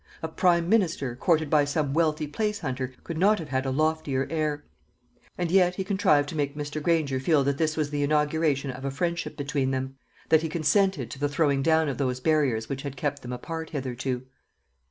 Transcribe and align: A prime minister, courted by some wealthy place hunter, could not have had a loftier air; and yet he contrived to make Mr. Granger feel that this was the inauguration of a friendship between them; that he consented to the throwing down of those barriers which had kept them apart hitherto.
A 0.23 0.27
prime 0.27 0.67
minister, 0.67 1.15
courted 1.15 1.47
by 1.47 1.63
some 1.63 1.93
wealthy 1.93 2.25
place 2.25 2.61
hunter, 2.61 2.93
could 3.03 3.19
not 3.19 3.37
have 3.37 3.49
had 3.49 3.67
a 3.67 3.69
loftier 3.69 4.25
air; 4.31 4.63
and 5.37 5.51
yet 5.51 5.75
he 5.75 5.83
contrived 5.83 6.27
to 6.29 6.35
make 6.35 6.55
Mr. 6.55 6.81
Granger 6.81 7.19
feel 7.19 7.43
that 7.43 7.59
this 7.59 7.77
was 7.77 7.91
the 7.91 8.01
inauguration 8.01 8.71
of 8.71 8.83
a 8.83 8.89
friendship 8.89 9.37
between 9.37 9.69
them; 9.69 9.97
that 10.29 10.41
he 10.41 10.49
consented 10.49 11.11
to 11.11 11.19
the 11.19 11.29
throwing 11.29 11.61
down 11.61 11.87
of 11.87 11.99
those 11.99 12.19
barriers 12.19 12.67
which 12.67 12.81
had 12.81 12.97
kept 12.97 13.21
them 13.21 13.31
apart 13.31 13.69
hitherto. 13.69 14.25